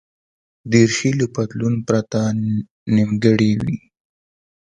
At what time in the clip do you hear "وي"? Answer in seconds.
3.61-3.77